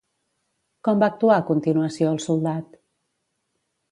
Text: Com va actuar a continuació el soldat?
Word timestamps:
Com 0.87 1.03
va 1.03 1.09
actuar 1.15 1.35
a 1.35 1.43
continuació 1.51 2.09
el 2.13 2.19
soldat? 2.25 2.81